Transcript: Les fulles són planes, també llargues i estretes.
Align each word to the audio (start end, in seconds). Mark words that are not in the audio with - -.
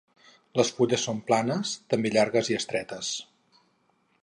Les 0.59 0.71
fulles 0.77 1.03
són 1.09 1.19
planes, 1.27 1.75
també 1.95 2.13
llargues 2.15 2.51
i 2.55 2.59
estretes. 2.63 3.13